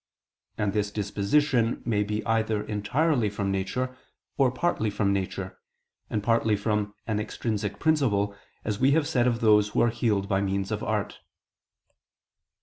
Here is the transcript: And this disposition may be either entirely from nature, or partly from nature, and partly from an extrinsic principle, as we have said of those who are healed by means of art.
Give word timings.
And 0.57 0.73
this 0.73 0.89
disposition 0.89 1.83
may 1.85 2.01
be 2.01 2.25
either 2.25 2.63
entirely 2.63 3.29
from 3.29 3.51
nature, 3.51 3.95
or 4.35 4.49
partly 4.49 4.89
from 4.89 5.13
nature, 5.13 5.59
and 6.09 6.23
partly 6.23 6.55
from 6.55 6.95
an 7.05 7.19
extrinsic 7.19 7.77
principle, 7.77 8.35
as 8.65 8.79
we 8.79 8.93
have 8.93 9.07
said 9.07 9.27
of 9.27 9.41
those 9.41 9.67
who 9.69 9.81
are 9.83 9.91
healed 9.91 10.27
by 10.27 10.41
means 10.41 10.71
of 10.71 10.81
art. 10.81 11.19